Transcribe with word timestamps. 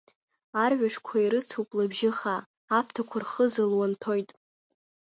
Арҩашқәа 0.63 1.17
ирыцуп 1.19 1.69
лыбжьы 1.77 2.11
хаа, 2.17 2.41
аԥҭақәа 2.77 3.17
рхыза 3.23 3.63
луанҭоит. 3.71 4.29